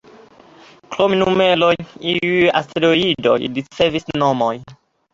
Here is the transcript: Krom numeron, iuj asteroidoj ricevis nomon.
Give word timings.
Krom 0.95 1.15
numeron, 1.19 1.85
iuj 2.13 2.33
asteroidoj 2.63 3.39
ricevis 3.61 4.13
nomon. 4.25 4.69